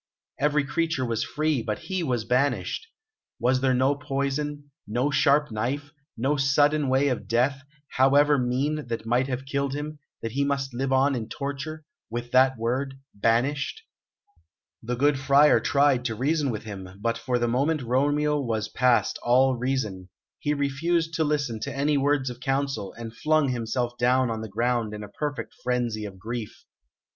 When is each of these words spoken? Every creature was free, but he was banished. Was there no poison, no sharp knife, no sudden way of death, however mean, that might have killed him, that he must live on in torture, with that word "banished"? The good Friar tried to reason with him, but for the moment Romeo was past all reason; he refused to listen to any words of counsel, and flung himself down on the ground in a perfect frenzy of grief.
Every 0.39 0.63
creature 0.63 1.05
was 1.05 1.23
free, 1.23 1.61
but 1.61 1.77
he 1.77 2.01
was 2.01 2.25
banished. 2.25 2.87
Was 3.39 3.61
there 3.61 3.75
no 3.75 3.93
poison, 3.93 4.71
no 4.87 5.11
sharp 5.11 5.51
knife, 5.51 5.91
no 6.17 6.37
sudden 6.37 6.89
way 6.89 7.09
of 7.09 7.27
death, 7.27 7.61
however 7.97 8.39
mean, 8.39 8.87
that 8.87 9.05
might 9.05 9.27
have 9.27 9.45
killed 9.45 9.75
him, 9.75 9.99
that 10.23 10.31
he 10.31 10.43
must 10.43 10.73
live 10.73 10.91
on 10.91 11.13
in 11.13 11.29
torture, 11.29 11.85
with 12.09 12.31
that 12.31 12.57
word 12.57 12.97
"banished"? 13.13 13.83
The 14.81 14.95
good 14.95 15.19
Friar 15.19 15.59
tried 15.59 16.03
to 16.05 16.15
reason 16.15 16.49
with 16.49 16.63
him, 16.63 16.97
but 16.99 17.19
for 17.19 17.37
the 17.37 17.47
moment 17.47 17.83
Romeo 17.83 18.41
was 18.41 18.69
past 18.69 19.19
all 19.21 19.55
reason; 19.55 20.09
he 20.39 20.55
refused 20.55 21.13
to 21.13 21.23
listen 21.23 21.59
to 21.59 21.77
any 21.77 21.95
words 21.95 22.31
of 22.31 22.39
counsel, 22.39 22.91
and 22.93 23.15
flung 23.15 23.49
himself 23.49 23.95
down 23.99 24.31
on 24.31 24.41
the 24.41 24.49
ground 24.49 24.95
in 24.95 25.03
a 25.03 25.09
perfect 25.09 25.53
frenzy 25.63 26.05
of 26.05 26.17
grief. 26.17 26.63